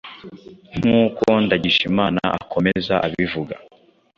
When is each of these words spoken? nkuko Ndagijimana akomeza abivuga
nkuko 0.79 1.27
Ndagijimana 1.45 2.19
akomeza 2.41 2.93
abivuga 3.05 3.55